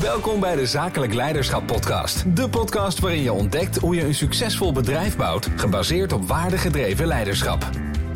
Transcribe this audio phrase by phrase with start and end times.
[0.00, 2.36] Welkom bij de Zakelijk Leiderschap Podcast.
[2.36, 7.70] De podcast waarin je ontdekt hoe je een succesvol bedrijf bouwt, gebaseerd op waardegedreven leiderschap.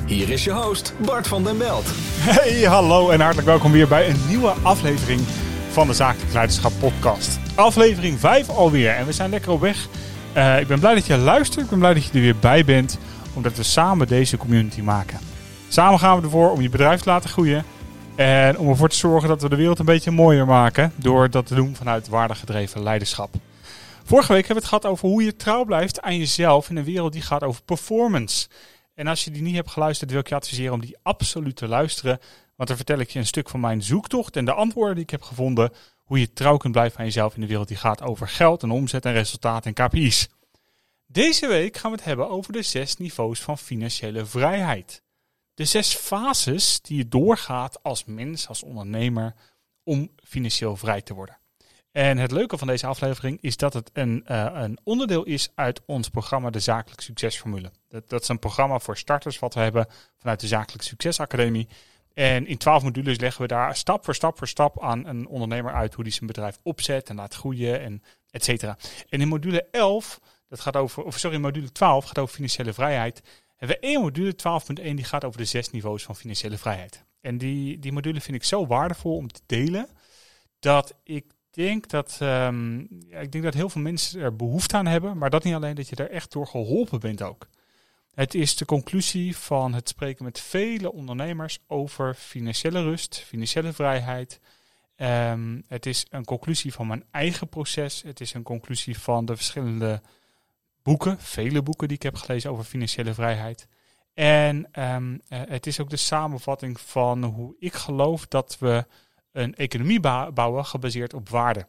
[0.06, 1.84] Hier is je host, Bart van den Belt.
[2.20, 5.20] Hey, hallo en hartelijk welkom weer bij een nieuwe aflevering
[5.70, 7.38] van de Zakelijk Leiderschap Podcast.
[7.54, 9.88] Aflevering 5 alweer en we zijn lekker op weg.
[10.36, 12.64] Uh, ik ben blij dat je luistert, ik ben blij dat je er weer bij
[12.64, 12.98] bent,
[13.34, 15.18] omdat we samen deze community maken.
[15.68, 17.64] Samen gaan we ervoor om je bedrijf te laten groeien
[18.20, 21.46] en om ervoor te zorgen dat we de wereld een beetje mooier maken door dat
[21.46, 23.34] te doen vanuit waardegedreven leiderschap.
[24.04, 26.84] Vorige week hebben we het gehad over hoe je trouw blijft aan jezelf in een
[26.84, 28.48] wereld die gaat over performance.
[28.94, 31.68] En als je die niet hebt geluisterd, wil ik je adviseren om die absoluut te
[31.68, 32.20] luisteren.
[32.56, 35.10] Want dan vertel ik je een stuk van mijn zoektocht en de antwoorden die ik
[35.10, 35.72] heb gevonden.
[36.04, 38.70] Hoe je trouw kunt blijven aan jezelf in een wereld die gaat over geld en
[38.70, 40.28] omzet en resultaten en KPI's.
[41.06, 45.02] Deze week gaan we het hebben over de zes niveaus van financiële vrijheid
[45.60, 49.34] de zes fases die je doorgaat als mens, als ondernemer,
[49.82, 51.38] om financieel vrij te worden.
[51.92, 55.80] En het leuke van deze aflevering is dat het een, uh, een onderdeel is uit
[55.86, 57.70] ons programma De Zakelijk Succesformule.
[57.88, 59.86] Dat, dat is een programma voor starters wat we hebben
[60.18, 61.68] vanuit de Zakelijk Succesacademie.
[62.14, 65.72] En in twaalf modules leggen we daar stap voor stap voor stap aan een ondernemer
[65.72, 68.76] uit hoe die zijn bedrijf opzet en laat groeien en et cetera.
[69.08, 73.22] En in module 11, dat gaat over, of sorry, module 12 gaat over financiële vrijheid
[73.60, 77.04] hebben we één module, 12.1, die gaat over de zes niveaus van financiële vrijheid.
[77.20, 79.88] En die, die module vind ik zo waardevol om te delen,
[80.58, 84.86] dat ik denk dat, um, ja, ik denk dat heel veel mensen er behoefte aan
[84.86, 87.48] hebben, maar dat niet alleen, dat je er echt door geholpen bent ook.
[88.14, 94.40] Het is de conclusie van het spreken met vele ondernemers over financiële rust, financiële vrijheid.
[94.96, 98.02] Um, het is een conclusie van mijn eigen proces.
[98.02, 100.02] Het is een conclusie van de verschillende
[100.82, 103.66] boeken, vele boeken die ik heb gelezen over financiële vrijheid.
[104.14, 108.86] En um, het is ook de samenvatting van hoe ik geloof dat we
[109.32, 110.00] een economie
[110.32, 111.66] bouwen gebaseerd op waarde.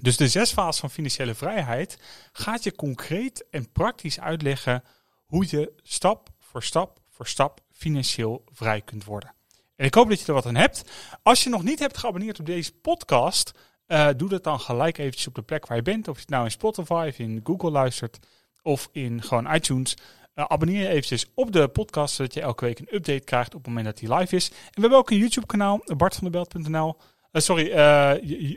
[0.00, 1.98] Dus de zes fases van financiële vrijheid
[2.32, 4.84] gaat je concreet en praktisch uitleggen
[5.26, 9.34] hoe je stap voor stap voor stap financieel vrij kunt worden.
[9.76, 10.84] En ik hoop dat je er wat aan hebt.
[11.22, 13.52] Als je nog niet hebt geabonneerd op deze podcast,
[13.92, 16.08] uh, doe dat dan gelijk eventjes op de plek waar je bent.
[16.08, 18.18] Of je het nou in Spotify of in Google luistert
[18.62, 19.96] of in gewoon iTunes.
[20.34, 23.58] Uh, abonneer je eventjes op de podcast, zodat je elke week een update krijgt op
[23.58, 24.48] het moment dat die live is.
[24.48, 26.96] En we hebben ook een YouTube kanaal, bartvandebelt.nl.
[27.32, 27.66] Uh, sorry,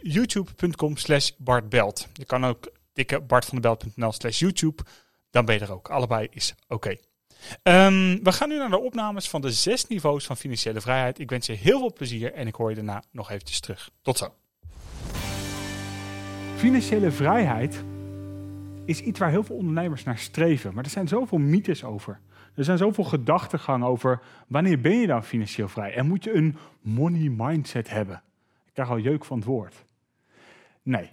[0.03, 2.07] youtube.com slash bartbelt.
[2.13, 4.83] Je kan ook tikken bartvandebelt.nl slash YouTube.
[5.29, 5.89] Dan ben je er ook.
[5.89, 6.95] Allebei is oké.
[7.63, 11.19] Um, we gaan nu naar de opnames van de zes niveaus van financiële vrijheid.
[11.19, 13.89] Ik wens je heel veel plezier en ik hoor je daarna nog eventjes terug.
[14.01, 14.33] Tot zo.
[16.55, 17.83] Financiële vrijheid
[18.85, 20.73] is iets waar heel veel ondernemers naar streven.
[20.73, 22.19] Maar er zijn zoveel mythes over.
[22.55, 25.93] Er zijn zoveel gedachtegangen over wanneer ben je dan financieel vrij?
[25.93, 28.21] En moet je een money mindset hebben?
[28.65, 29.85] Ik krijg al jeuk van het woord.
[30.81, 31.09] Nee.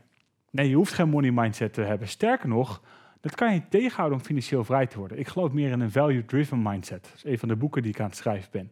[0.50, 2.08] Nee, je hoeft geen money mindset te hebben.
[2.08, 2.82] Sterker nog,
[3.20, 5.18] dat kan je tegenhouden om financieel vrij te worden.
[5.18, 7.02] Ik geloof meer in een value-driven mindset.
[7.02, 8.70] Dat is een van de boeken die ik aan het schrijven ben.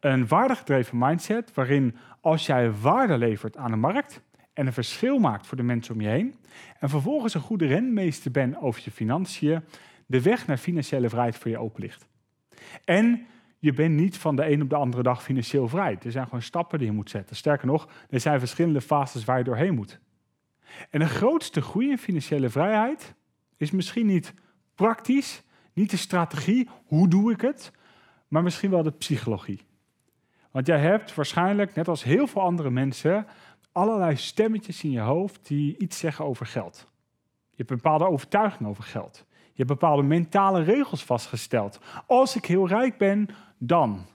[0.00, 4.22] Een waardegedreven mindset waarin als jij waarde levert aan de markt,
[4.56, 6.34] en een verschil maakt voor de mensen om je heen.
[6.78, 9.64] En vervolgens een goede renmeester bent over je financiën,
[10.06, 12.06] de weg naar financiële vrijheid voor je open ligt.
[12.84, 13.26] En
[13.58, 15.98] je bent niet van de een op de andere dag financieel vrij.
[16.02, 17.36] Er zijn gewoon stappen die je moet zetten.
[17.36, 20.00] Sterker nog, er zijn verschillende fases waar je doorheen moet.
[20.90, 23.14] En de grootste groei in financiële vrijheid
[23.56, 24.34] is misschien niet
[24.74, 25.42] praktisch,
[25.72, 27.72] niet de strategie, hoe doe ik het,
[28.28, 29.66] maar misschien wel de psychologie.
[30.50, 33.26] Want jij hebt waarschijnlijk, net als heel veel andere mensen,
[33.76, 36.86] allerlei stemmetjes in je hoofd die iets zeggen over geld.
[37.50, 39.24] Je hebt een bepaalde overtuiging over geld.
[39.28, 41.80] Je hebt bepaalde mentale regels vastgesteld.
[42.06, 43.28] Als ik heel rijk ben,
[43.58, 44.06] dan.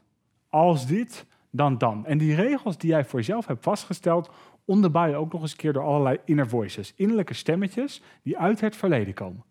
[0.49, 2.05] Als dit, dan dan.
[2.05, 4.31] En die regels die jij voor jezelf hebt vastgesteld,
[4.65, 8.61] onderbouw je ook nog eens een keer door allerlei inner voices, innerlijke stemmetjes die uit
[8.61, 9.43] het verleden komen.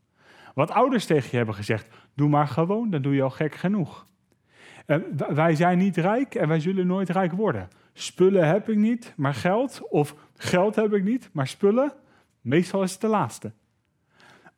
[0.54, 4.06] Wat ouders tegen je hebben gezegd, doe maar gewoon, dan doe je al gek genoeg.
[5.34, 9.34] wij zijn niet rijk en wij zullen nooit rijk worden spullen heb ik niet, maar
[9.34, 9.88] geld.
[9.88, 11.92] Of geld heb ik niet, maar spullen.
[12.40, 13.52] Meestal is het de laatste.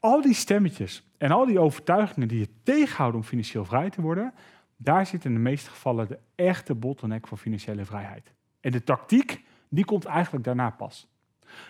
[0.00, 4.34] Al die stemmetjes en al die overtuigingen die je tegenhouden om financieel vrij te worden,
[4.76, 8.32] daar zit in de meeste gevallen de echte bottleneck voor financiële vrijheid.
[8.60, 11.08] En de tactiek, die komt eigenlijk daarna pas.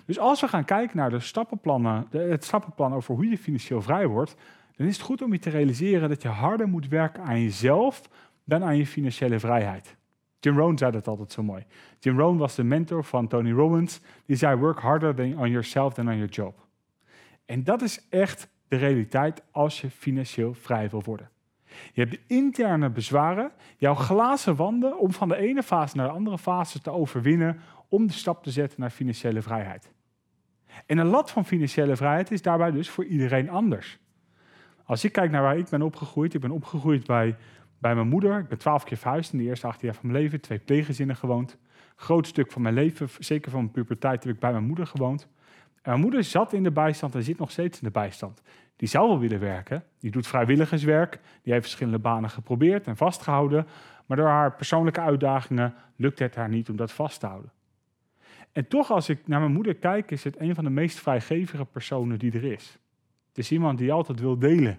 [0.05, 4.06] Dus als we gaan kijken naar de stappenplannen, het stappenplan over hoe je financieel vrij
[4.06, 4.37] wordt,
[4.76, 8.09] dan is het goed om je te realiseren dat je harder moet werken aan jezelf
[8.44, 9.97] dan aan je financiële vrijheid.
[10.44, 11.65] Jim Rohn zei dat altijd zo mooi.
[11.99, 14.00] Jim Rohn was de mentor van Tony Robbins.
[14.27, 16.67] Die zei: Work harder than on yourself than on your job.
[17.44, 21.31] En dat is echt de realiteit als je financieel vrij wil worden.
[21.93, 26.15] Je hebt de interne bezwaren, jouw glazen wanden om van de ene fase naar de
[26.15, 29.93] andere fase te overwinnen om de stap te zetten naar financiële vrijheid.
[30.87, 33.99] En een lat van financiële vrijheid is daarbij dus voor iedereen anders.
[34.85, 37.37] Als ik kijk naar waar ik ben opgegroeid, ik ben opgegroeid bij,
[37.82, 38.38] bij mijn moeder.
[38.38, 41.17] Ik ben twaalf keer verhuisd in de eerste acht jaar van mijn leven, twee pleeggezinnen
[41.17, 41.58] gewoond.
[41.96, 45.29] Groot stuk van mijn leven, zeker van mijn puberteit, heb ik bij mijn moeder gewoond.
[45.75, 48.43] En mijn moeder zat in de bijstand en zit nog steeds in de bijstand.
[48.76, 49.84] Die zou wel willen werken.
[49.99, 51.20] Die doet vrijwilligerswerk.
[51.43, 53.67] Die heeft verschillende banen geprobeerd en vastgehouden.
[54.06, 57.52] Maar door haar persoonlijke uitdagingen lukt het haar niet om dat vast te houden.
[58.52, 61.64] En toch, als ik naar mijn moeder kijk, is het een van de meest vrijgevige
[61.64, 62.78] personen die er is.
[63.28, 64.78] Het is iemand die altijd wil delen.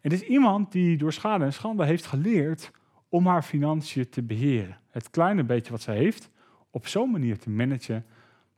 [0.00, 2.70] Het is iemand die door schade en schande heeft geleerd
[3.08, 4.78] om haar financiën te beheren.
[4.90, 6.30] Het kleine beetje wat ze heeft,
[6.70, 8.06] op zo'n manier te managen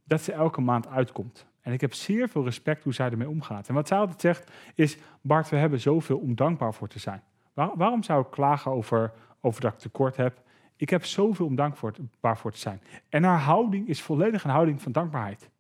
[0.04, 1.46] dat ze elke maand uitkomt.
[1.60, 3.68] En ik heb zeer veel respect hoe zij ermee omgaat.
[3.68, 7.22] En wat zij altijd zegt is, Bart, we hebben zoveel om dankbaar voor te zijn.
[7.54, 10.42] waarom zou ik klagen over, over dat ik tekort heb?
[10.76, 12.80] Ik heb zoveel om dankbaar voor te zijn.
[13.08, 15.50] En haar houding is volledig een houding van dankbaarheid.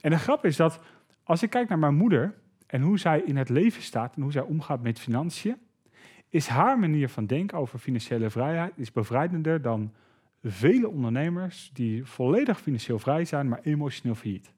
[0.00, 0.80] En de grap is dat
[1.22, 2.34] als ik kijk naar mijn moeder
[2.74, 5.56] en hoe zij in het leven staat en hoe zij omgaat met financiën,
[6.28, 9.92] is haar manier van denken over financiële vrijheid is bevrijdender dan
[10.42, 14.52] vele ondernemers die volledig financieel vrij zijn, maar emotioneel failliet.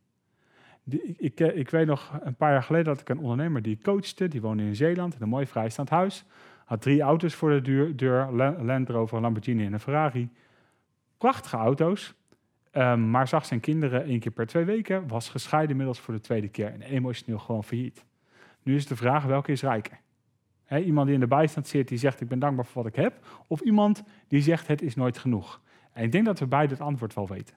[1.16, 4.28] Ik, eh, ik, weet nog een paar jaar geleden dat ik een ondernemer die coachte,
[4.28, 6.24] die woonde in Zeeland in een mooi vrijstaand huis.
[6.64, 10.28] Had drie auto's voor de deur, deur Land Rover, Lamborghini en een Ferrari.
[11.18, 12.14] Prachtige auto's,
[12.76, 16.20] um, maar zag zijn kinderen één keer per twee weken, was gescheiden inmiddels voor de
[16.20, 18.04] tweede keer en emotioneel gewoon failliet.
[18.62, 19.98] Nu is de vraag, welke is rijker?
[20.84, 23.26] iemand die in de bijstand zit, die zegt ik ben dankbaar voor wat ik heb.
[23.46, 25.60] Of iemand die zegt het is nooit genoeg.
[25.92, 27.54] En ik denk dat we beide het antwoord wel weten.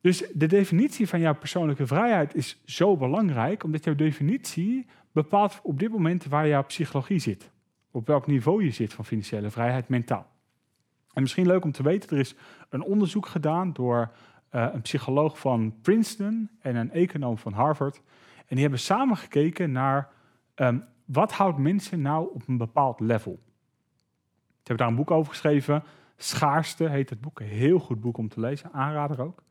[0.00, 5.78] Dus de definitie van jouw persoonlijke vrijheid is zo belangrijk, omdat jouw definitie bepaalt op
[5.78, 7.50] dit moment waar jouw psychologie zit.
[7.90, 10.30] Op welk niveau je zit van financiële vrijheid mentaal.
[11.12, 12.34] En misschien leuk om te weten, er is
[12.68, 14.10] een onderzoek gedaan door
[14.54, 18.02] uh, een psycholoog van Princeton en een econoom van Harvard.
[18.36, 20.08] En die hebben samen gekeken naar
[20.56, 23.40] um, wat houdt mensen nou op een bepaald level.
[24.38, 25.82] Ze hebben daar een boek over geschreven.
[26.16, 27.40] Schaarste heet het boek.
[27.40, 29.42] Een heel goed boek om te lezen, aanrader ook.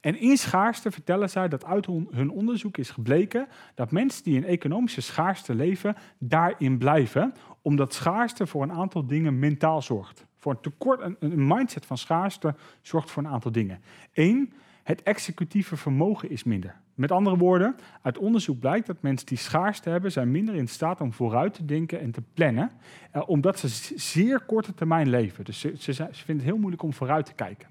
[0.00, 4.44] En in schaarste vertellen zij dat uit hun onderzoek is gebleken dat mensen die in
[4.44, 10.26] economische schaarste leven, daarin blijven, omdat schaarste voor een aantal dingen mentaal zorgt.
[10.36, 13.80] Voor een tekort, een, een mindset van schaarste zorgt voor een aantal dingen.
[14.12, 16.80] Eén, het executieve vermogen is minder.
[16.94, 21.00] Met andere woorden, uit onderzoek blijkt dat mensen die schaarste hebben, zijn minder in staat
[21.00, 22.70] om vooruit te denken en te plannen,
[23.10, 23.68] eh, omdat ze
[23.98, 25.44] zeer korte termijn leven.
[25.44, 27.68] Dus ze, ze, vinden het heel moeilijk om vooruit te kijken.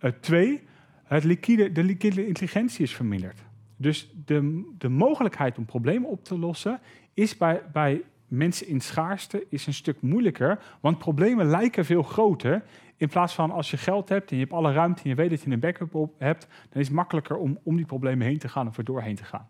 [0.00, 0.62] Uh, twee,
[1.04, 3.42] het liquide, de liquide intelligentie is verminderd.
[3.76, 6.80] Dus de, de mogelijkheid om problemen op te lossen
[7.14, 8.02] is bij, bij
[8.32, 12.62] mensen in schaarste is een stuk moeilijker, want problemen lijken veel groter.
[12.96, 15.30] In plaats van als je geld hebt en je hebt alle ruimte en je weet
[15.30, 18.38] dat je een backup op hebt, dan is het makkelijker om om die problemen heen
[18.38, 19.48] te gaan of er doorheen te gaan.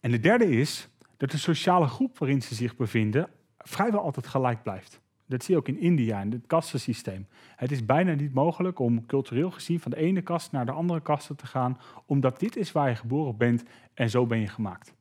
[0.00, 3.28] En de derde is dat de sociale groep waarin ze zich bevinden
[3.58, 5.00] vrijwel altijd gelijk blijft.
[5.26, 7.26] Dat zie je ook in India, in het kastensysteem.
[7.56, 11.00] Het is bijna niet mogelijk om cultureel gezien van de ene kast naar de andere
[11.00, 13.62] kasten te gaan, omdat dit is waar je geboren bent
[13.94, 14.94] en zo ben je gemaakt.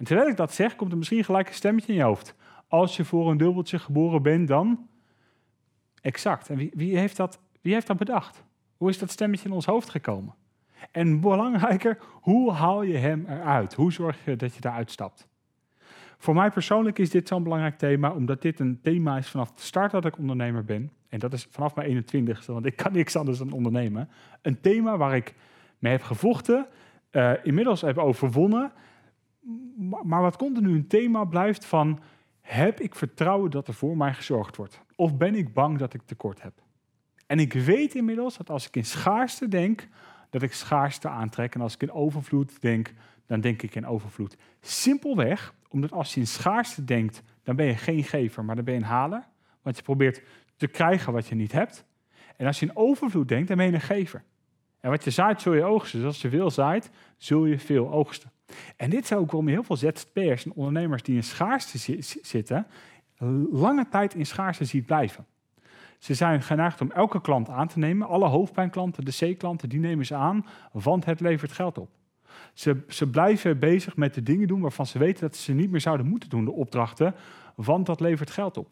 [0.00, 2.34] En terwijl ik dat zeg, komt er misschien gelijk een stemmetje in je hoofd.
[2.68, 4.88] Als je voor een dubbeltje geboren bent, dan.
[6.00, 6.48] Exact.
[6.48, 8.44] En wie, wie, heeft dat, wie heeft dat bedacht?
[8.76, 10.34] Hoe is dat stemmetje in ons hoofd gekomen?
[10.90, 13.74] En belangrijker, hoe haal je hem eruit?
[13.74, 15.28] Hoe zorg je dat je eruit stapt?
[16.18, 19.62] Voor mij persoonlijk is dit zo'n belangrijk thema, omdat dit een thema is vanaf de
[19.62, 20.92] start dat ik ondernemer ben.
[21.08, 24.08] En dat is vanaf mijn 21ste, want ik kan niks anders dan ondernemen.
[24.42, 25.34] Een thema waar ik
[25.78, 26.66] mee heb gevochten,
[27.12, 28.72] uh, inmiddels heb overwonnen
[30.02, 32.00] maar wat continu een thema blijft van,
[32.40, 34.80] heb ik vertrouwen dat er voor mij gezorgd wordt?
[34.96, 36.52] Of ben ik bang dat ik tekort heb?
[37.26, 39.88] En ik weet inmiddels dat als ik in schaarste denk,
[40.30, 41.54] dat ik schaarste aantrek.
[41.54, 42.92] En als ik in overvloed denk,
[43.26, 44.36] dan denk ik in overvloed.
[44.60, 48.74] Simpelweg, omdat als je in schaarste denkt, dan ben je geen gever, maar dan ben
[48.74, 49.28] je een haler.
[49.62, 50.22] Want je probeert
[50.56, 51.84] te krijgen wat je niet hebt.
[52.36, 54.22] En als je in overvloed denkt, dan ben je een gever.
[54.80, 55.98] En wat je zaait, zul je oogsten.
[55.98, 58.30] Dus als je veel zaait, zul je veel oogsten.
[58.76, 62.66] En dit zou ook waarom heel veel ZZP'ers en ondernemers die in schaarste zitten,
[63.50, 65.26] lange tijd in schaarste ziet blijven.
[65.98, 68.08] Ze zijn geneigd om elke klant aan te nemen.
[68.08, 71.88] Alle hoofdpijnklanten, de C-klanten, die nemen ze aan, want het levert geld op.
[72.52, 75.80] Ze, ze blijven bezig met de dingen doen waarvan ze weten dat ze niet meer
[75.80, 77.14] zouden moeten doen, de opdrachten,
[77.54, 78.68] want dat levert geld op.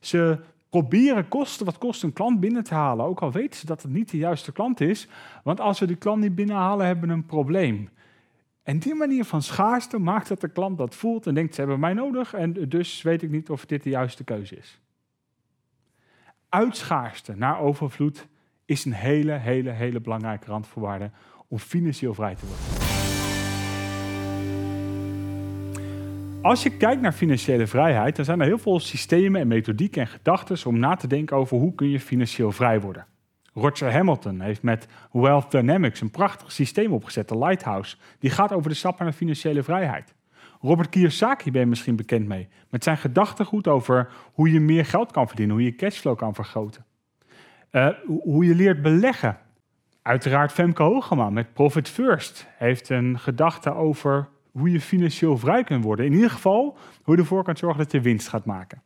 [0.00, 0.38] Ze
[0.70, 3.92] proberen kosten wat kost een klant binnen te halen, ook al weten ze dat het
[3.92, 5.08] niet de juiste klant is,
[5.44, 7.88] want als we die klant niet binnenhalen, hebben we een probleem.
[8.70, 11.80] En die manier van schaarste maakt dat de klant dat voelt en denkt, ze hebben
[11.80, 14.80] mij nodig en dus weet ik niet of dit de juiste keuze is.
[16.48, 18.26] Uitschaarste naar overvloed
[18.64, 21.10] is een hele, hele, hele belangrijke randvoorwaarde
[21.48, 22.64] om financieel vrij te worden.
[26.42, 30.08] Als je kijkt naar financiële vrijheid, dan zijn er heel veel systemen en methodieken en
[30.08, 33.06] gedachten om na te denken over hoe kun je financieel vrij worden.
[33.60, 37.96] Roger Hamilton heeft met Wealth Dynamics een prachtig systeem opgezet, de Lighthouse.
[38.18, 40.14] Die gaat over de stappen naar financiële vrijheid.
[40.60, 42.48] Robert Kiyosaki ben je misschien bekend mee.
[42.70, 46.84] Met zijn gedachtegoed over hoe je meer geld kan verdienen, hoe je cashflow kan vergroten.
[47.72, 49.38] Uh, hoe je leert beleggen.
[50.02, 55.84] Uiteraard Femke Hogema met Profit First heeft een gedachte over hoe je financieel vrij kunt
[55.84, 56.06] worden.
[56.06, 58.82] In ieder geval hoe je ervoor kan zorgen dat je winst gaat maken.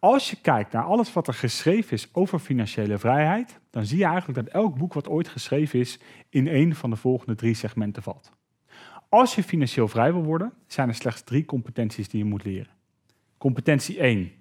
[0.00, 4.04] Als je kijkt naar alles wat er geschreven is over financiële vrijheid, dan zie je
[4.04, 8.02] eigenlijk dat elk boek wat ooit geschreven is in een van de volgende drie segmenten
[8.02, 8.32] valt.
[9.08, 12.72] Als je financieel vrij wil worden, zijn er slechts drie competenties die je moet leren.
[13.38, 14.32] Competentie 1.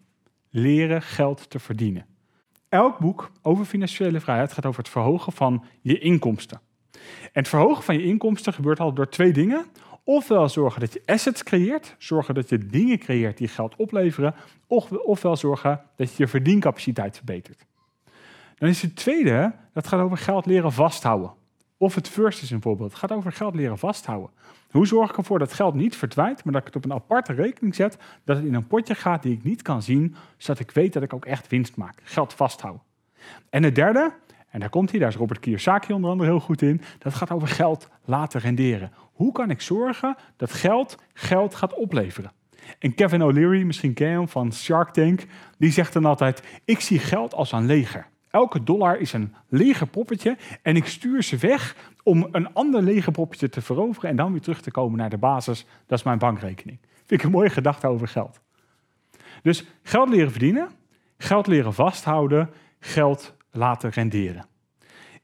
[0.50, 2.06] Leren geld te verdienen.
[2.70, 6.62] Elk boek over financiële vrijheid gaat over het verhogen van je inkomsten.
[7.22, 9.66] En het verhogen van je inkomsten gebeurt al door twee dingen.
[10.10, 14.36] Ofwel zorgen dat je assets creëert, zorgen dat je dingen creëert die geld opleveren,
[14.68, 17.66] of, ofwel zorgen dat je je verdiencapaciteit verbetert.
[18.58, 21.34] Dan is het tweede, dat gaat over geld leren vasthouden.
[21.78, 24.30] Of het first is een voorbeeld, het gaat over geld leren vasthouden.
[24.72, 27.34] Hoe zorg ik ervoor dat geld niet verdwijnt, maar dat ik het op een aparte
[27.34, 30.72] rekening zet, dat het in een potje gaat die ik niet kan zien, zodat ik
[30.72, 32.00] weet dat ik ook echt winst maak.
[32.04, 32.82] Geld vasthouden.
[33.50, 34.14] En het derde,
[34.50, 37.32] en daar komt hij, daar is Robert Kiyosaki onder andere heel goed in, dat gaat
[37.32, 38.92] over geld laten renderen.
[39.20, 42.32] Hoe kan ik zorgen dat geld geld gaat opleveren?
[42.80, 45.26] En Kevin O'Leary, misschien ken je hem van Shark Tank,
[45.58, 48.08] die zegt dan altijd: Ik zie geld als een leger.
[48.30, 53.12] Elke dollar is een lege poppetje en ik stuur ze weg om een ander lege
[53.12, 55.66] poppetje te veroveren en dan weer terug te komen naar de basis.
[55.86, 56.80] Dat is mijn bankrekening.
[56.96, 58.40] Vind ik een mooie gedachte over geld.
[59.42, 60.70] Dus geld leren verdienen,
[61.18, 62.50] geld leren vasthouden,
[62.80, 64.46] geld laten renderen.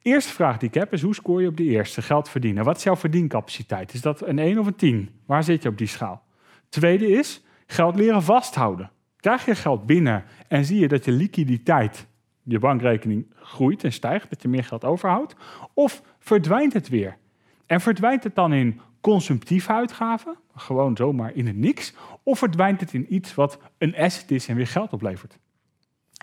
[0.05, 2.01] Eerste vraag die ik heb is: hoe scoor je op de eerste?
[2.01, 2.63] Geld verdienen.
[2.63, 3.93] Wat is jouw verdiencapaciteit?
[3.93, 5.09] Is dat een 1 of een 10?
[5.25, 6.23] Waar zit je op die schaal?
[6.69, 8.91] Tweede is geld leren vasthouden.
[9.19, 12.07] Krijg je geld binnen en zie je dat je liquiditeit,
[12.43, 15.35] je bankrekening groeit en stijgt, dat je meer geld overhoudt?
[15.73, 17.17] Of verdwijnt het weer?
[17.65, 21.93] En verdwijnt het dan in consumptieve uitgaven, gewoon zomaar in het niks?
[22.23, 25.37] Of verdwijnt het in iets wat een asset is en weer geld oplevert?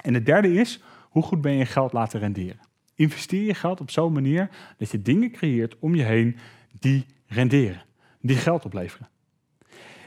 [0.03, 2.71] En het derde is, hoe goed ben je geld laten renderen?
[3.03, 6.37] Investeer je geld op zo'n manier dat je dingen creëert om je heen
[6.79, 7.83] die renderen,
[8.21, 9.09] die geld opleveren.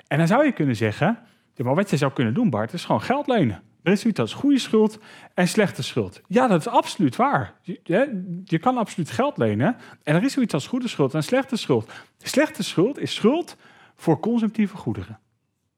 [0.07, 1.19] En dan zou je kunnen zeggen,
[1.55, 3.63] wat je zou kunnen doen Bart, is gewoon geld lenen.
[3.83, 4.99] Er is zoiets als goede schuld
[5.33, 6.21] en slechte schuld.
[6.27, 7.53] Ja, dat is absoluut waar.
[7.61, 9.75] Je, je kan absoluut geld lenen.
[10.03, 11.91] En er is zoiets als goede schuld en slechte schuld.
[12.17, 13.57] Slechte schuld is schuld
[13.95, 15.19] voor consumptieve goederen.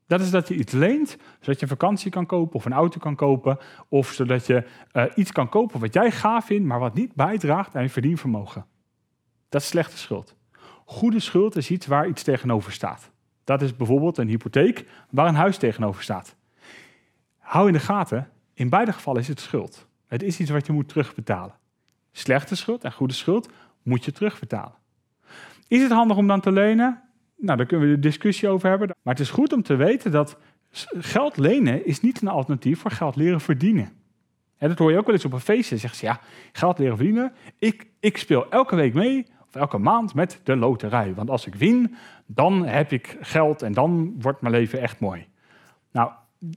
[0.07, 2.99] Dat is dat je iets leent, zodat je een vakantie kan kopen of een auto
[2.99, 3.57] kan kopen.
[3.87, 7.75] Of zodat je uh, iets kan kopen wat jij gaaf vindt, maar wat niet bijdraagt
[7.75, 8.65] aan je verdienvermogen.
[9.49, 10.35] Dat is slechte schuld.
[10.85, 13.11] Goede schuld is iets waar iets tegenover staat.
[13.43, 16.35] Dat is bijvoorbeeld een hypotheek waar een huis tegenover staat.
[17.37, 19.87] Hou in de gaten, in beide gevallen is het schuld.
[20.07, 21.55] Het is iets wat je moet terugbetalen.
[22.11, 23.49] Slechte schuld en goede schuld
[23.83, 24.75] moet je terugbetalen.
[25.67, 27.01] Is het handig om dan te lenen?
[27.37, 28.87] Nou, daar kunnen we de discussie over hebben.
[28.87, 30.37] Maar het is goed om te weten dat
[30.97, 33.91] geld lenen is niet een alternatief voor geld leren verdienen.
[34.57, 35.77] En dat hoor je ook wel eens op een feestje.
[35.77, 36.19] Zeggen ze, ja,
[36.51, 37.33] geld leren verdienen.
[37.59, 41.13] Ik, ik speel elke week mee, of elke maand, met de loterij.
[41.13, 45.27] Want als ik win, dan heb ik geld en dan wordt mijn leven echt mooi.
[45.91, 46.11] Nou,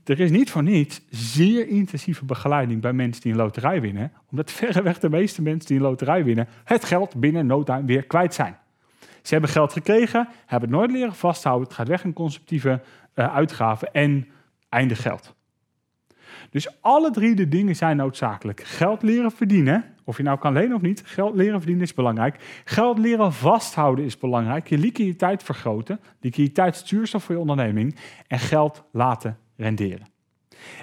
[0.05, 4.13] er is niet voor niets zeer intensieve begeleiding bij mensen die een loterij winnen.
[4.31, 8.05] Omdat verreweg de meeste mensen die een loterij winnen, het geld binnen no time weer
[8.05, 8.59] kwijt zijn.
[9.23, 11.67] Ze hebben geld gekregen, hebben het nooit leren vasthouden.
[11.67, 12.81] Het gaat weg in consumptieve
[13.15, 14.29] uh, uitgaven en
[14.69, 15.35] einde geld.
[16.51, 18.63] Dus alle drie de dingen zijn noodzakelijk.
[18.65, 22.63] Geld leren verdienen, of je nou kan lenen of niet, geld leren verdienen is belangrijk.
[22.65, 24.69] Geld leren vasthouden is belangrijk.
[24.69, 27.97] Je liquiditeit vergroten, liquiditeit stuurstof voor je onderneming.
[28.27, 30.07] En geld laten renderen.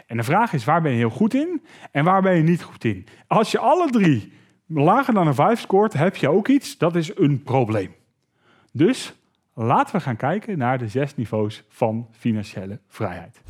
[0.08, 2.64] En de vraag is, waar ben je heel goed in en waar ben je niet
[2.64, 3.06] goed in?
[3.28, 4.34] Als je alle drie
[4.68, 7.96] lager dan een 5 scoort, heb je ook iets, dat is een probleem.
[8.74, 9.14] Dus
[9.54, 13.42] laten we gaan kijken naar de zes niveaus van financiële vrijheid.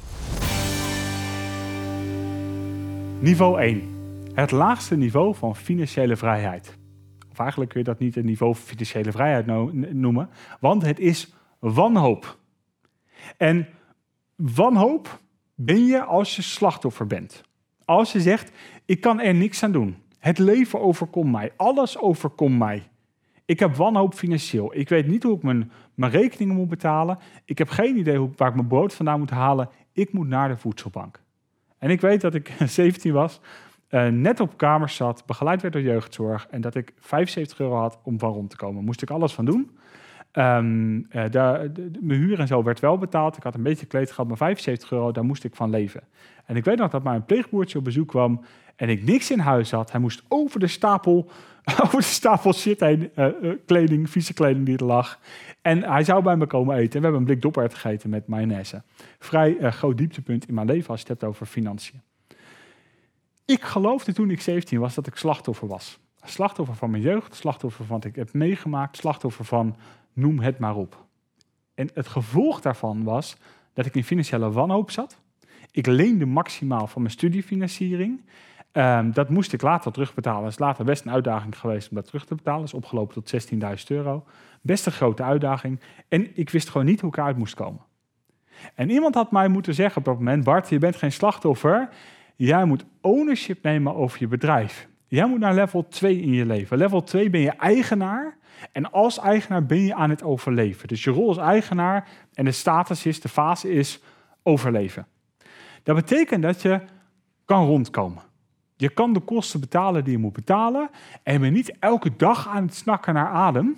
[3.19, 3.95] Niveau 1.
[4.33, 6.77] Het laagste niveau van financiële vrijheid.
[7.31, 9.45] Of eigenlijk kun je dat niet het niveau van financiële vrijheid
[9.93, 12.37] noemen, want het is wanhoop.
[13.37, 13.67] En
[14.35, 15.19] wanhoop
[15.55, 17.43] ben je als je slachtoffer bent.
[17.85, 18.51] Als je zegt,
[18.85, 19.97] ik kan er niks aan doen.
[20.19, 22.83] Het leven overkomt mij, alles overkomt mij.
[23.47, 24.75] Ik heb wanhoop financieel.
[24.75, 27.17] Ik weet niet hoe ik mijn, mijn rekeningen moet betalen.
[27.45, 29.69] Ik heb geen idee hoe, waar ik mijn brood vandaan moet halen.
[29.91, 31.21] Ik moet naar de voedselbank.
[31.77, 33.39] En ik weet dat ik 17 was
[33.87, 37.99] eh, net op kamers zat, begeleid werd door jeugdzorg en dat ik 75 euro had
[38.03, 38.83] om van rond te komen.
[38.83, 39.77] Moest ik alles van doen.
[40.37, 41.07] Um,
[41.99, 43.37] mijn huur en zo werd wel betaald.
[43.37, 46.01] Ik had een beetje kleed gehad, maar 75 euro, daar moest ik van leven.
[46.45, 48.41] En ik weet nog dat mijn pleegboertje op bezoek kwam
[48.75, 49.91] en ik niks in huis had.
[49.91, 51.29] Hij moest over de stapel,
[51.83, 53.27] over de stapel shit heen, uh,
[53.65, 55.19] kleding, vieze kleding die er lag.
[55.61, 56.93] En hij zou bij me komen eten.
[56.93, 58.83] En we hebben een blik doppert gegeten met mayonaise.
[59.19, 62.01] Vrij groot dieptepunt in mijn leven als je het hebt over financiën.
[63.45, 65.99] Ik geloofde toen ik 17 was dat ik slachtoffer was.
[66.23, 69.75] Slachtoffer van mijn jeugd, slachtoffer van wat ik heb meegemaakt, slachtoffer van
[70.17, 71.05] noem het maar op.
[71.75, 73.37] En het gevolg daarvan was
[73.73, 75.21] dat ik in financiële wanhoop zat.
[75.71, 78.21] Ik leende maximaal van mijn studiefinanciering.
[78.71, 80.43] Um, dat moest ik later terugbetalen.
[80.43, 82.59] Het is later best een uitdaging geweest om dat terug te betalen.
[82.59, 84.23] Dat is opgelopen tot 16.000 euro.
[84.61, 85.79] Best een grote uitdaging.
[86.07, 87.81] En ik wist gewoon niet hoe ik eruit moest komen.
[88.75, 91.89] En iemand had mij moeten zeggen op dat moment: Bart, je bent geen slachtoffer.
[92.35, 94.87] Jij moet ownership nemen over je bedrijf.
[95.07, 96.77] Jij moet naar level 2 in je leven.
[96.77, 98.36] Level 2 ben je eigenaar.
[98.71, 100.87] En als eigenaar ben je aan het overleven.
[100.87, 104.01] Dus je rol als eigenaar en de status is, de fase is
[104.43, 105.07] overleven.
[105.83, 106.81] Dat betekent dat je
[107.45, 108.23] kan rondkomen.
[108.75, 110.89] Je kan de kosten betalen die je moet betalen.
[111.23, 113.77] En je bent niet elke dag aan het snakken naar adem.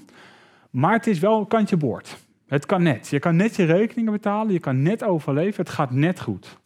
[0.69, 2.17] Maar het is wel een kantje boord.
[2.47, 3.07] Het kan net.
[3.07, 4.53] Je kan net je rekeningen betalen.
[4.53, 5.63] Je kan net overleven.
[5.63, 6.57] Het gaat net goed.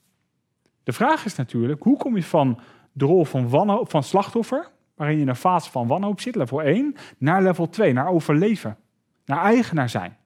[0.84, 2.60] De vraag is natuurlijk, hoe kom je van
[2.91, 3.50] de rol van,
[3.88, 4.70] van slachtoffer,
[5.03, 8.77] waarin je in een fase van wanhoop zit, level 1, naar level 2, naar overleven,
[9.25, 10.17] naar eigenaar zijn.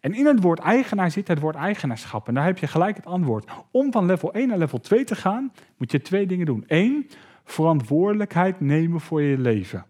[0.00, 2.28] En in het woord eigenaar zit het woord eigenaarschap.
[2.28, 3.50] En daar heb je gelijk het antwoord.
[3.70, 6.64] Om van level 1 naar level 2 te gaan, moet je twee dingen doen.
[6.66, 7.10] Eén,
[7.44, 9.84] verantwoordelijkheid nemen voor je leven.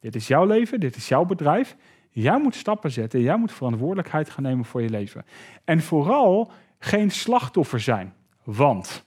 [0.00, 1.76] Dit is jouw leven, dit is jouw bedrijf.
[2.10, 5.24] Jij moet stappen zetten, jij moet verantwoordelijkheid gaan nemen voor je leven.
[5.64, 8.14] En vooral geen slachtoffer zijn.
[8.44, 9.06] Want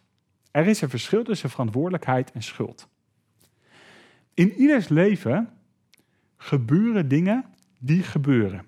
[0.51, 2.88] er is een verschil tussen verantwoordelijkheid en schuld.
[4.36, 5.50] In ieders leven
[6.38, 7.46] gebeuren dingen
[7.80, 8.65] die gebeuren.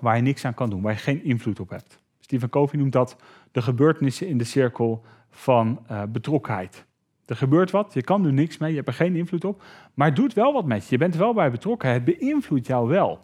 [0.00, 2.00] Waar je niks aan kan doen, waar je geen invloed op hebt.
[2.20, 3.16] Stephen Covey noemt dat
[3.52, 6.84] de gebeurtenissen in de cirkel van uh, betrokkenheid.
[7.26, 9.62] Er gebeurt wat, je kan er niks mee, je hebt er geen invloed op,
[9.94, 10.90] maar het doet wel wat met je.
[10.90, 13.20] Je bent er wel bij betrokken, het beïnvloedt jou wel.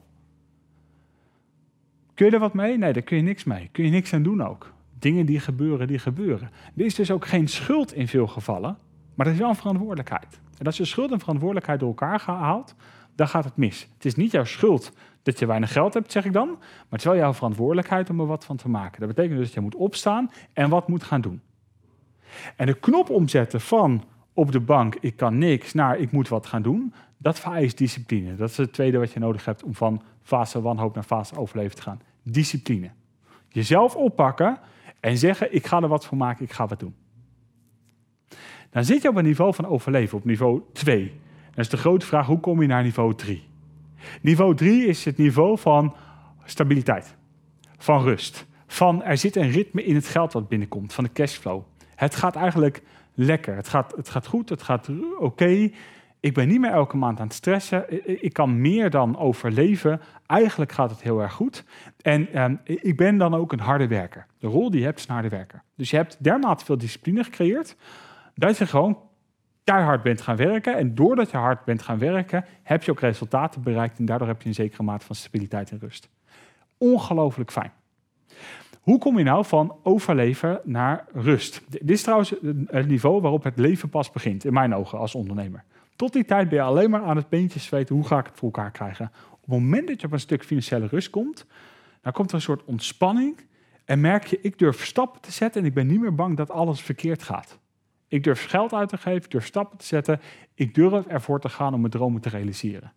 [2.15, 2.79] Kun je er wat mee?
[2.79, 3.69] Nee, daar kun je niks mee.
[3.73, 6.51] Kun je niks aan doen ook dingen die gebeuren, die gebeuren.
[6.77, 8.79] Er is dus ook geen schuld in veel gevallen,
[9.15, 10.41] maar er is wel een verantwoordelijkheid.
[10.59, 12.75] En als je schuld en verantwoordelijkheid door elkaar haalt,
[13.15, 13.89] dan gaat het mis.
[13.95, 16.99] Het is niet jouw schuld dat je weinig geld hebt, zeg ik dan, maar het
[16.99, 19.01] is wel jouw verantwoordelijkheid om er wat van te maken.
[19.01, 21.41] Dat betekent dus dat je moet opstaan en wat moet gaan doen.
[22.57, 26.47] En de knop omzetten van op de bank, ik kan niks, naar ik moet wat
[26.47, 28.35] gaan doen, dat vereist discipline.
[28.35, 31.77] Dat is het tweede wat je nodig hebt om van fase wanhoop naar fase overleven
[31.77, 32.01] te gaan.
[32.23, 32.91] Discipline.
[33.49, 34.59] Jezelf oppakken
[35.01, 36.95] en zeggen, ik ga er wat voor maken, ik ga wat doen.
[38.73, 41.07] Dan zit je op een niveau van overleven, op niveau 2.
[41.51, 43.45] Dan is de grote vraag, hoe kom je naar niveau 3?
[44.21, 45.95] Niveau 3 is het niveau van
[46.45, 47.17] stabiliteit,
[47.79, 51.63] van rust, van er zit een ritme in het geld wat binnenkomt, van de cashflow.
[51.95, 52.83] Het gaat eigenlijk
[53.15, 55.71] lekker, het gaat, het gaat goed, het gaat oké.
[56.21, 57.85] Ik ben niet meer elke maand aan het stressen.
[58.23, 60.01] Ik kan meer dan overleven.
[60.27, 61.65] Eigenlijk gaat het heel erg goed.
[62.01, 64.27] En ehm, ik ben dan ook een harde werker.
[64.39, 65.63] De rol die je hebt is een harde werker.
[65.77, 67.77] Dus je hebt dermate veel discipline gecreëerd
[68.35, 68.99] dat je gewoon
[69.65, 70.77] keihard bent gaan werken.
[70.77, 73.99] En doordat je hard bent gaan werken, heb je ook resultaten bereikt.
[73.99, 76.09] En daardoor heb je een zekere mate van stabiliteit en rust.
[76.79, 77.73] Ongelooflijk fijn.
[78.81, 81.63] Hoe kom je nou van overleven naar rust?
[81.69, 82.35] Dit is trouwens
[82.67, 85.65] het niveau waarop het leven pas begint, in mijn ogen als ondernemer.
[85.97, 88.37] Tot die tijd ben je alleen maar aan het beentjes weten hoe ga ik het
[88.37, 89.13] voor elkaar krijgen.
[89.31, 91.47] Op het moment dat je op een stuk financiële rust komt,
[92.01, 93.41] dan komt er een soort ontspanning
[93.85, 96.51] en merk je, ik durf stappen te zetten en ik ben niet meer bang dat
[96.51, 97.59] alles verkeerd gaat.
[98.13, 100.21] Ik durf geld uit te geven, ik durf stappen te zetten,
[100.55, 102.93] ik durf ervoor te gaan om mijn dromen te realiseren.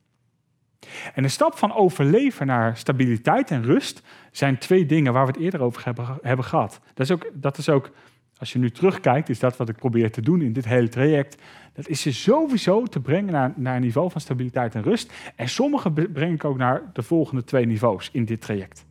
[1.13, 4.01] En de stap van overleven naar stabiliteit en rust
[4.31, 5.83] zijn twee dingen waar we het eerder over
[6.21, 6.79] hebben, gehad.
[6.93, 7.91] Dat is, ook, dat is ook,
[8.37, 11.41] als je nu terugkijkt, is dat wat ik probeer te doen in dit hele traject.
[11.73, 15.13] Dat is je sowieso te brengen naar, naar een niveau van stabiliteit en rust.
[15.35, 18.85] En sommige breng ik ook naar de volgende twee niveaus in dit traject.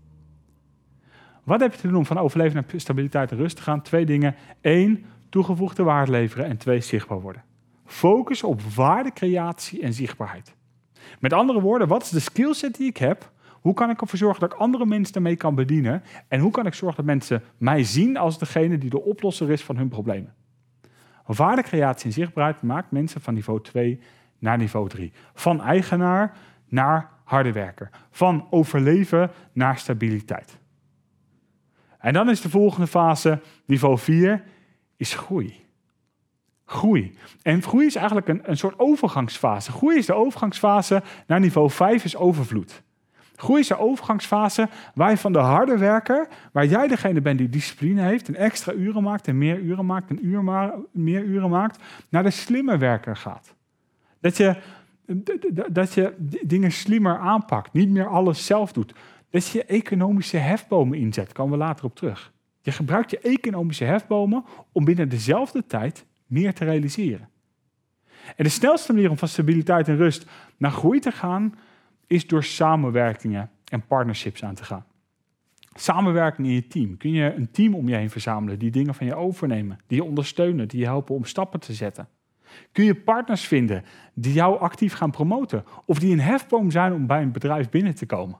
[1.45, 3.83] Wat heb je te doen om van overleven naar stabiliteit en rust te gaan?
[3.83, 4.35] Twee dingen.
[4.61, 6.47] Eén, toegevoegde waarde leveren.
[6.47, 7.43] En twee, zichtbaar worden.
[7.85, 10.55] Focus op waardecreatie en zichtbaarheid.
[11.21, 13.33] Met andere woorden, wat is de skillset die ik heb?
[13.51, 16.03] Hoe kan ik ervoor zorgen dat ik andere mensen daarmee kan bedienen?
[16.29, 19.63] En hoe kan ik zorgen dat mensen mij zien als degene die de oplosser is
[19.63, 20.35] van hun problemen?
[21.27, 24.01] Waardecreatie en zichtbaarheid maakt mensen van niveau 2
[24.39, 25.13] naar niveau 3.
[25.35, 26.37] Van eigenaar
[26.69, 27.91] naar harde werker.
[28.11, 30.59] Van overleven naar stabiliteit.
[31.99, 34.45] En dan is de volgende fase, niveau 4,
[35.05, 35.65] is groei.
[36.65, 37.15] Groei.
[37.43, 39.73] En groei is eigenlijk een, een soort overgangsfase.
[39.73, 42.83] Groei is de overgangsfase naar niveau 5 is overvloed.
[43.37, 47.49] Groei is de overgangsfase waar je van de harde werker, waar jij degene bent die
[47.49, 51.51] discipline heeft, en extra uren maakt en meer uren maakt en uur ma meer uren
[51.51, 53.55] maakt, naar de slimme werker gaat.
[54.21, 54.57] Dat je,
[55.71, 58.95] dat je dingen slimmer aanpakt, niet meer alles zelf doet.
[59.31, 62.34] Dat je economische hefbomen inzet, komen we later op terug.
[62.65, 67.29] Je gebruikt je economische hefbomen om binnen dezelfde tijd meer te realiseren.
[68.37, 71.55] En de snelste manier om van stabiliteit en rust naar groei te gaan,
[72.07, 74.85] is door samenwerkingen en partnerships aan te gaan.
[75.75, 76.97] Samenwerking in je team.
[76.97, 80.05] Kun je een team om je heen verzamelen die dingen van je overnemen, die je
[80.05, 82.09] ondersteunen, die je helpen om stappen te zetten.
[82.73, 87.07] Kun je partners vinden die jou actief gaan promoten of die een hefboom zijn om
[87.07, 88.39] bij een bedrijf binnen te komen.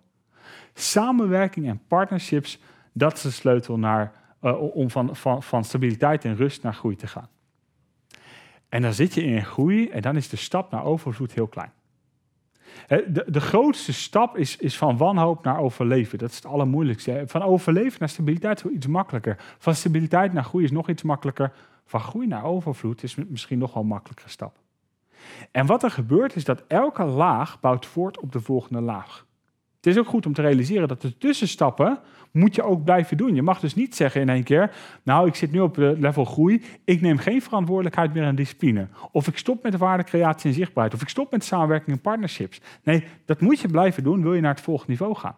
[0.75, 2.61] Samenwerking en partnerships,
[2.97, 6.97] dat is de sleutel naar, uh, om van, van, van stabiliteit en rust naar groei
[6.97, 7.29] te gaan.
[8.69, 11.73] En dan zit je in groei en dan is de stap naar overvloed heel klein.
[12.87, 16.19] De, de grootste stap is, is van wanhoop naar overleven.
[16.19, 17.23] Dat is het allermoeilijkste.
[17.27, 19.37] Van overleven naar stabiliteit is iets makkelijker.
[19.59, 21.53] Van stabiliteit naar groei is nog iets makkelijker.
[21.85, 24.57] Van groei naar overvloed is misschien nog wel een makkelijkere stap.
[25.51, 29.27] En wat er gebeurt is dat elke laag bouwt voort op de volgende laag.
[29.85, 31.99] Het is ook goed om te realiseren dat de tussenstappen
[32.31, 33.35] moet je ook blijven doen.
[33.35, 36.63] Je mag dus niet zeggen in één keer, nou ik zit nu op level groei,
[36.85, 38.89] ik neem geen verantwoordelijkheid meer aan discipline.
[39.13, 40.95] Of ik stop met de waardecreatie en zichtbaarheid.
[40.95, 42.61] Of ik stop met samenwerking en partnerships.
[42.83, 45.37] Nee, dat moet je blijven doen, wil je naar het volgende niveau gaan.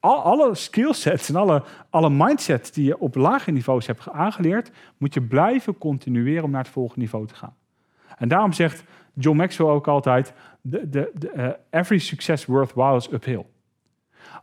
[0.00, 5.14] Al, alle skillsets en alle, alle mindsets die je op lage niveaus hebt aangeleerd, moet
[5.14, 7.54] je blijven continueren om naar het volgende niveau te gaan.
[8.16, 8.84] En daarom zegt
[9.14, 10.32] John Maxwell ook altijd,
[10.70, 13.44] the, uh, every success worthwhile is uphill.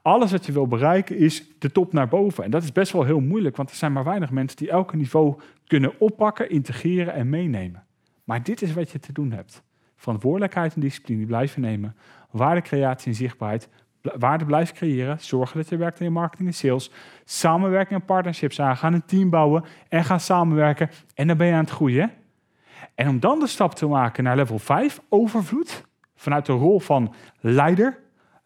[0.01, 2.43] Alles wat je wil bereiken is de top naar boven.
[2.43, 4.95] En dat is best wel heel moeilijk, want er zijn maar weinig mensen die elke
[4.95, 7.83] niveau kunnen oppakken, integreren en meenemen.
[8.23, 9.63] Maar dit is wat je te doen hebt.
[9.95, 11.95] Verantwoordelijkheid en discipline blijven nemen.
[12.31, 13.69] Waardecreatie en zichtbaarheid.
[14.01, 15.19] Waarde blijven creëren.
[15.19, 16.91] Zorgen dat je werkt in je marketing en sales.
[17.25, 18.93] Samenwerking en partnerships aangaan.
[18.93, 20.89] Een team bouwen en gaan samenwerken.
[21.13, 22.11] En dan ben je aan het groeien.
[22.95, 25.85] En om dan de stap te maken naar level 5, overvloed.
[26.15, 27.99] Vanuit de rol van leider,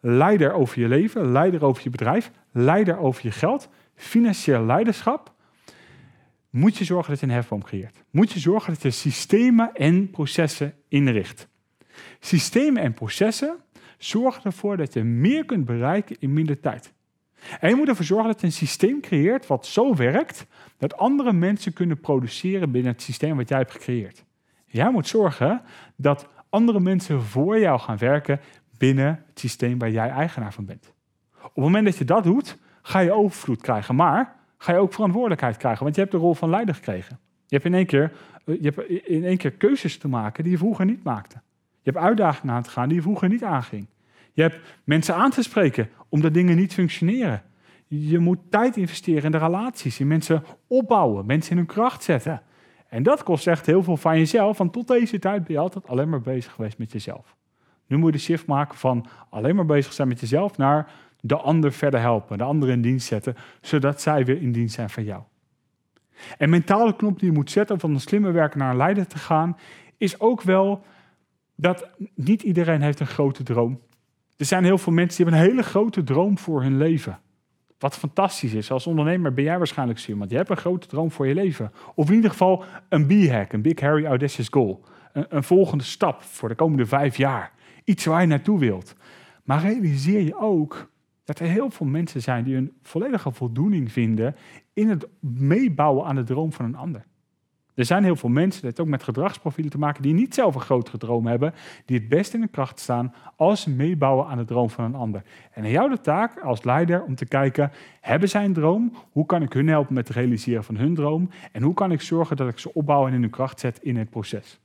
[0.08, 5.34] leider over je leven, leider over je bedrijf, leider over je geld, financieel leiderschap,
[6.50, 8.04] moet je zorgen dat je een hefboom creëert.
[8.10, 11.48] Moet je zorgen dat je systemen en processen inricht.
[12.20, 13.56] Systemen en processen
[13.98, 16.92] zorgen ervoor dat je meer kunt bereiken in minder tijd.
[17.60, 20.46] En je moet ervoor zorgen dat je een systeem creëert wat zo werkt
[20.78, 24.24] dat andere mensen kunnen produceren binnen het systeem wat jij hebt gecreëerd.
[24.66, 25.62] Jij moet zorgen
[25.96, 28.40] dat andere mensen voor jou gaan werken
[28.78, 30.92] binnen het systeem waar jij eigenaar van bent.
[31.42, 34.92] Op het moment dat je dat doet, ga je overvloed krijgen, maar ga je ook
[34.92, 37.18] verantwoordelijkheid krijgen, want je hebt de rol van leider gekregen.
[37.46, 38.12] Je hebt in één keer,
[38.44, 41.40] eh, je hebt in één keer keuzes te maken die je vroeger niet maakte.
[41.82, 43.86] Je hebt uitdagingen aan te gaan die je vroeger niet aanging.
[44.32, 47.42] Je hebt mensen aan te spreken omdat dingen niet functioneren.
[47.86, 52.42] Je moet tijd investeren in de relaties, in mensen opbouwen, mensen in hun kracht zetten.
[52.88, 55.88] En dat kost echt heel veel van jezelf, want tot deze tijd ben je altijd
[55.88, 57.36] alleen maar bezig geweest met jezelf.
[57.86, 61.36] Nu moet je de shift maken van alleen maar bezig zijn met jezelf naar de
[61.36, 65.04] ander verder helpen, de ander in dienst zetten, zodat zij weer in dienst zijn van
[65.04, 65.22] jou.
[66.38, 69.06] En mentale knop die je moet zetten om van een slimme werker naar een leider
[69.06, 69.56] te gaan,
[69.98, 70.84] is ook wel
[71.54, 73.80] dat niet iedereen heeft een grote droom.
[74.36, 77.18] Er zijn heel veel mensen die hebben een hele grote droom voor hun leven.
[77.78, 78.70] Wat fantastisch is.
[78.70, 80.30] Als ondernemer ben jij waarschijnlijk zo iemand.
[80.30, 81.72] Je hebt een grote droom voor je leven.
[81.94, 84.84] Of in ieder geval een B-hack, een Big Harry Audacious Goal.
[85.12, 87.52] Een, een volgende stap voor de komende vijf jaar.
[87.86, 88.94] Iets waar je naartoe wilt.
[89.44, 90.90] Maar realiseer je ook
[91.24, 94.36] dat er heel veel mensen zijn die een volledige voldoening vinden
[94.72, 97.04] in het meebouwen aan de droom van een ander.
[97.74, 100.60] Er zijn heel veel mensen, dat ook met gedragsprofielen te maken, die niet zelf een
[100.60, 104.44] grotere droom hebben, die het best in de kracht staan als ze meebouwen aan de
[104.44, 105.22] droom van een ander.
[105.52, 108.92] En aan jou de taak als leider om te kijken, hebben zij een droom?
[109.10, 111.30] Hoe kan ik hun helpen met het realiseren van hun droom?
[111.52, 113.96] En hoe kan ik zorgen dat ik ze opbouw en in hun kracht zet in
[113.96, 114.60] het proces?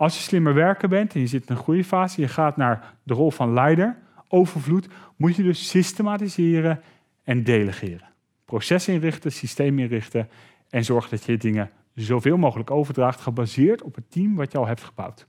[0.00, 3.14] Als je slimmer werken bent en je zit in een groeifase, je gaat naar de
[3.14, 3.96] rol van leider,
[4.28, 6.82] overvloed, moet je dus systematiseren
[7.24, 8.08] en delegeren.
[8.44, 10.28] Proces inrichten, systeem inrichten
[10.70, 14.66] en zorgen dat je dingen zoveel mogelijk overdraagt, gebaseerd op het team wat je al
[14.66, 15.26] hebt gebouwd.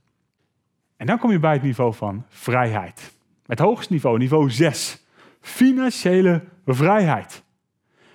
[0.98, 3.14] En dan kom je bij het niveau van vrijheid.
[3.46, 5.04] Het hoogste niveau, niveau 6.
[5.40, 7.44] Financiële vrijheid.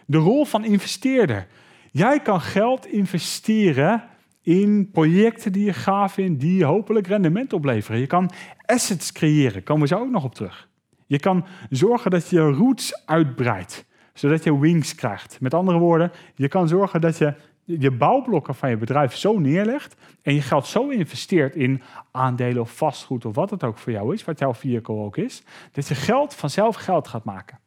[0.07, 1.47] De rol van investeerder.
[1.91, 4.15] Jij kan geld investeren
[4.47, 8.01] in projecten die je gaaf vindt, die hopelijk rendement opleveren.
[8.01, 8.31] Je kan
[8.65, 10.69] assets creëren, komen we zo ook nog op terug.
[11.07, 15.41] Je kan zorgen dat je roots uitbreidt, zodat je wings krijgt.
[15.41, 19.97] Met andere woorden, je kan zorgen dat je je bouwblokken van je bedrijf zo neerlegt
[20.23, 24.15] en je geld zo investeert in aandelen of vastgoed of wat het ook voor jou
[24.15, 27.59] is, wat jouw vehicle ook is, dat je geld vanzelf geld gaat maken.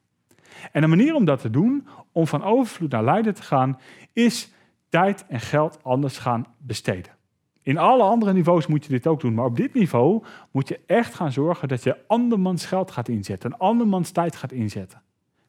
[0.71, 3.79] En de manier om dat te doen, om van overvloed naar lijden te gaan,
[4.13, 4.51] is
[4.89, 7.17] tijd en geld anders gaan besteden.
[7.61, 10.79] In alle andere niveaus moet je dit ook doen, maar op dit niveau moet je
[10.85, 15.01] echt gaan zorgen dat je andermans geld gaat inzetten, een andermans tijd gaat inzetten.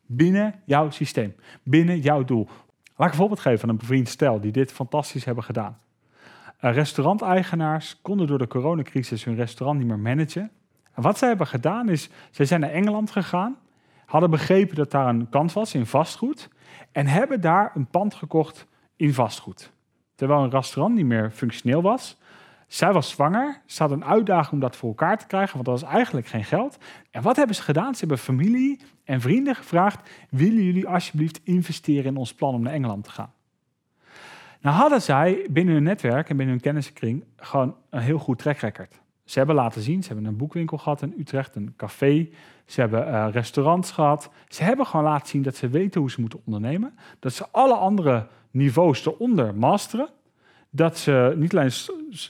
[0.07, 2.49] Binnen jouw systeem, binnen jouw doel.
[2.97, 5.79] Laat ik een voorbeeld geven van een bevriend stel die dit fantastisch hebben gedaan.
[6.61, 10.51] Uh, restauranteigenaars konden door de coronacrisis hun restaurant niet meer managen.
[10.93, 13.57] En wat zij hebben gedaan is, zij zijn naar Engeland gegaan,
[14.07, 16.49] hadden begrepen dat daar een kans was in vastgoed
[16.93, 18.67] en hebben daar een pand gekocht
[19.01, 19.73] in vastgoed.
[20.15, 22.19] Terwijl een restaurant niet meer functioneel was.
[22.67, 25.81] Zij was zwanger, ze had een uitdaging om dat voor elkaar te krijgen, want dat
[25.81, 26.79] was eigenlijk geen geld.
[27.11, 27.95] En wat hebben ze gedaan?
[27.95, 32.73] Ze hebben familie en vrienden gevraagd: willen jullie alsjeblieft investeren in ons plan om naar
[32.73, 33.33] Engeland te gaan?
[34.61, 38.59] Nou hadden zij binnen hun netwerk en binnen hun kennissenkring gewoon een heel goed track
[38.59, 39.01] record.
[39.25, 42.29] Ze hebben laten zien, ze hebben een boekwinkel gehad in Utrecht, een café,
[42.65, 44.31] ze hebben uh, restaurants gehad.
[44.49, 47.75] Ze hebben gewoon laten zien dat ze weten hoe ze moeten ondernemen, dat ze alle
[47.75, 50.09] andere niveaus eronder masteren.
[50.73, 51.73] Dat ze niet alleen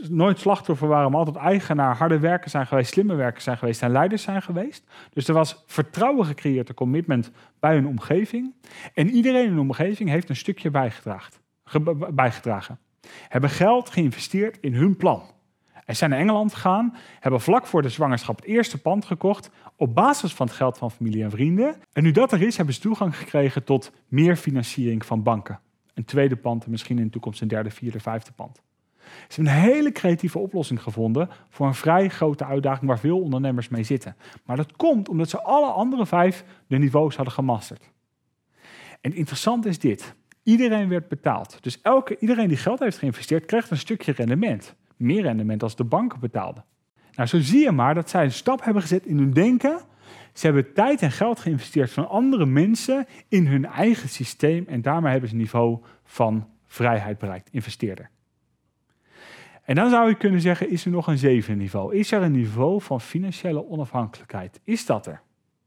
[0.09, 3.91] nooit slachtoffer waren, maar altijd eigenaar, harde werkers zijn geweest, slimme werkers zijn geweest en
[3.91, 4.85] leiders zijn geweest.
[5.13, 8.55] Dus er was vertrouwen gecreëerd, een commitment bij hun omgeving.
[8.95, 10.71] En iedereen in de omgeving heeft een stukje
[12.13, 12.79] bijgedragen.
[13.29, 15.23] Hebben geld geïnvesteerd in hun plan.
[15.85, 19.95] En zijn naar Engeland gegaan, hebben vlak voor de zwangerschap het eerste pand gekocht op
[19.95, 21.77] basis van het geld van familie en vrienden.
[21.93, 25.61] En nu dat er is, hebben ze toegang gekregen tot meer financiering van banken
[26.01, 28.63] een tweede pand en misschien in de toekomst een derde, vierde, vijfde pand.
[29.29, 33.69] Ze hebben een hele creatieve oplossing gevonden voor een vrij grote uitdaging waar veel ondernemers
[33.69, 34.17] mee zitten.
[34.45, 37.91] Maar dat komt omdat ze alle andere vijf de niveaus hadden gemasterd.
[39.01, 40.15] En interessant is dit.
[40.43, 41.59] Iedereen werd betaald.
[41.61, 44.75] Dus elke, iedereen die geld heeft geïnvesteerd, krijgt een stukje rendement.
[44.97, 46.65] Meer rendement als de banken betaalden.
[47.13, 49.81] Nou, zo zie je maar dat zij een stap hebben gezet in hun denken
[50.33, 55.11] ze hebben tijd en geld geïnvesteerd van andere mensen in hun eigen systeem en daarmee
[55.11, 58.11] hebben ze een niveau van vrijheid bereikt, investeerder.
[59.63, 61.97] En dan zou je kunnen zeggen, is er nog een zevende niveau?
[61.97, 64.61] Is er een niveau van financiële onafhankelijkheid?
[64.65, 65.13] Is dat er?
[65.13, 65.23] Dat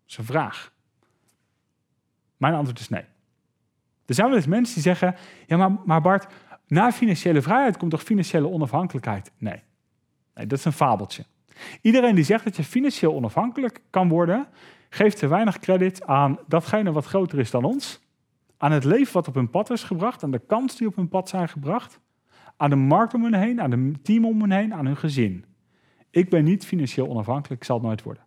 [0.08, 0.74] is een vraag.
[2.38, 3.06] Mijn antwoord is nee.
[4.06, 5.16] Er zijn wel eens mensen die zeggen,
[5.48, 6.34] ja maar, maar Bart,
[6.68, 9.32] na financiële vrijheid komt toch financiële onafhankelijkheid?
[9.38, 9.62] Nee.
[10.36, 11.26] nee, dat is een fabeltje.
[11.82, 14.48] Iedereen die zegt dat je financieel onafhankelijk kan worden,
[14.90, 18.02] geeft te weinig credit aan datgene wat groter is dan ons,
[18.58, 21.10] aan het leven wat op hun pad is gebracht, aan de kans die op hun
[21.10, 22.00] pad zijn gebracht,
[22.58, 25.46] aan de markt om hen heen, aan de team om hen heen, aan hun gezin.
[26.10, 28.24] Ik ben niet financieel onafhankelijk, ik zal het nooit worden.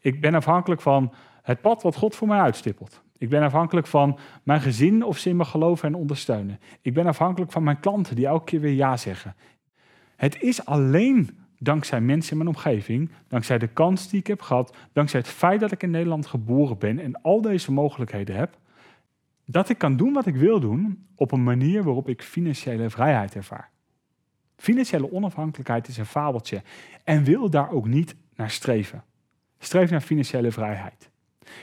[0.00, 3.02] Ik ben afhankelijk van het pad wat God voor mij uitstippelt.
[3.18, 6.60] Ik ben afhankelijk van mijn gezin of ze in me geloven en ondersteunen.
[6.82, 9.36] Ik ben afhankelijk van mijn klanten die elke keer weer ja zeggen.
[10.16, 14.76] Het is alleen dankzij mensen in mijn omgeving, dankzij de kans die ik heb gehad,
[14.92, 18.58] dankzij het feit dat ik in Nederland geboren ben en al deze mogelijkheden heb,
[19.44, 23.34] dat ik kan doen wat ik wil doen op een manier waarop ik financiële vrijheid
[23.34, 23.70] ervaar.
[24.56, 26.62] Financiële onafhankelijkheid is een fabeltje
[27.04, 29.04] en wil daar ook niet naar streven.
[29.58, 31.10] Streef naar financiële vrijheid.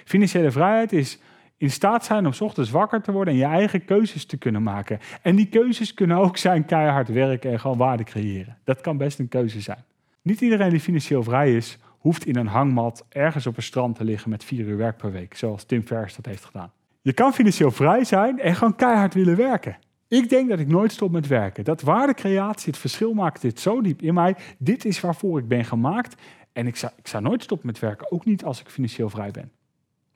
[0.04, 1.20] Financiële vrijheid is
[1.58, 5.00] in staat zijn om ochtends wakker te worden en je eigen keuzes te kunnen maken.
[5.22, 8.58] En die keuzes kunnen ook zijn keihard werken en gewoon waarde creëren.
[8.63, 9.84] Dat kan best een keuze zijn.
[10.22, 14.04] Niet iedereen die financieel vrij is, hoeft in een hangmat ergens op een strand te
[14.04, 16.72] liggen met vier uur werk per week, zoals Tim Ferriss dat heeft gedaan.
[17.02, 19.78] Je kan financieel vrij zijn en gewoon keihard willen werken.
[20.08, 21.63] Ik denk dat ik nooit stop met werken.
[21.63, 24.36] Dat waardecreatie, het verschil maakt dit zo diep in mij.
[24.58, 26.22] Dit is waarvoor ik ben gemaakt.
[26.54, 29.32] En ik zou, ik zou nooit stoppen met werken, ook niet als ik financieel vrij
[29.32, 29.52] ben.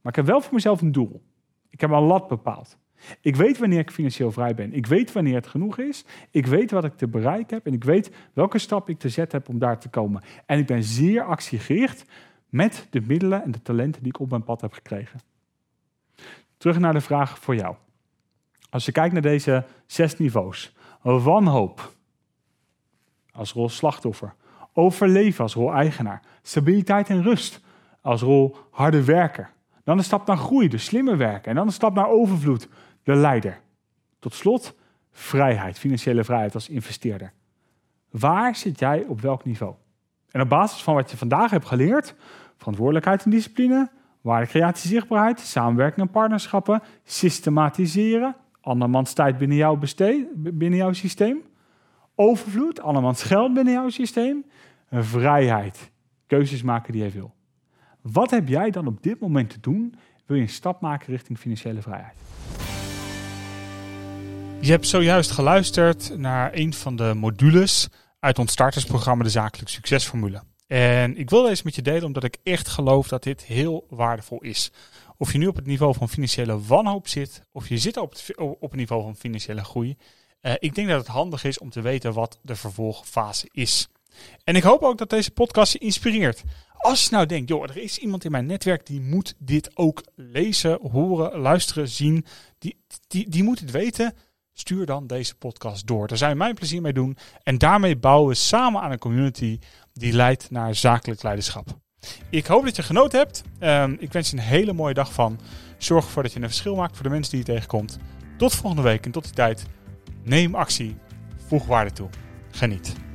[0.02, 1.22] Maar ik heb wel voor mezelf een doel.
[1.70, 2.78] Ik heb een lat bepaald.
[3.22, 4.74] Ik weet wanneer ik financieel vrij ben.
[4.74, 6.06] Ik weet wanneer het genoeg is.
[6.32, 7.66] Ik weet wat ik te bereiken heb.
[7.66, 10.24] En ik weet welke stap ik te zetten heb om daar te komen.
[10.46, 12.06] En ik ben zeer actiegericht
[12.50, 15.20] met de middelen en de talenten die ik op mijn pad heb gekregen.
[16.58, 17.76] Terug naar de vraag voor jou.
[18.70, 20.76] Als je kijkt naar deze zes niveaus.
[21.02, 21.94] Wanhoop
[23.32, 24.34] als rol slachtoffer.
[24.74, 26.22] Overleven als rol eigenaar.
[26.42, 27.62] Stabiliteit en rust
[28.02, 29.52] als rol harde werker.
[29.90, 31.50] Dan een stap naar groei, de slimme werken.
[31.50, 32.68] En dan een stap naar overvloed,
[33.04, 33.62] de leider.
[34.20, 34.76] Tot slot
[35.12, 37.34] vrijheid, financiële vrijheid als investeerder.
[38.10, 39.76] Waar zit jij op welk niveau?
[40.32, 42.16] En op basis van wat je vandaag hebt geleerd,
[42.58, 43.90] verantwoordelijkheid en discipline,
[44.22, 51.42] waardecreatie, zichtbaarheid, samenwerking en partnerschappen, systematiseren, andermans tijd binnen jouw, besteed, binnen jouw systeem,
[52.16, 54.46] overvloed, andermans geld binnen jouw systeem,
[54.92, 55.92] vrijheid,
[56.28, 57.38] keuzes maken die jij wil.
[58.02, 59.96] Wat heb jij dan op dit moment te doen?
[60.26, 62.16] Wil je een stap maken richting financiële vrijheid?
[64.62, 67.88] Je hebt zojuist geluisterd naar een van de modules
[68.20, 70.42] uit ons startersprogramma De Zakelijk Succesformule.
[70.68, 74.42] En ik wil deze met je delen omdat ik echt geloof dat dit heel waardevol
[74.42, 74.72] is.
[75.18, 78.36] Of je nu op het niveau van financiële wanhoop zit, of je zit op het,
[78.38, 79.98] op het niveau van financiële groei.
[80.42, 83.90] Uh, ik denk dat het handig is om te weten wat de vervolgfase is.
[84.44, 86.44] En ik hoop ook dat deze podcast je inspireert.
[86.80, 90.04] Als je nou denkt, joh, er is iemand in mijn netwerk die moet dit ook
[90.16, 92.26] lezen, horen, luisteren, zien.
[92.58, 94.14] Die, die, die moet het weten.
[94.54, 96.08] Stuur dan deze podcast door.
[96.08, 97.18] Daar zijn we mijn plezier mee doen.
[97.44, 99.60] En daarmee bouwen we samen aan een community
[99.94, 101.78] die leidt naar zakelijk leiderschap.
[102.30, 103.44] Ik hoop dat je genoten hebt.
[103.60, 105.40] Um, ik wens je een hele mooie dag van.
[105.78, 107.98] Zorg ervoor dat je een verschil maakt voor de mensen die je tegenkomt.
[108.38, 109.66] Tot volgende week en tot die tijd.
[110.24, 110.96] Neem actie.
[111.48, 112.10] Voeg waarde toe.
[112.52, 113.09] Geniet.